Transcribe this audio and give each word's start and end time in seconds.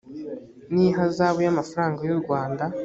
n 0.71 0.75
ihazabu 0.87 1.39
y 1.45 1.49
amafaranga 1.53 1.99
y 2.07 2.11
u 2.15 2.19
rwanda 2.21 2.63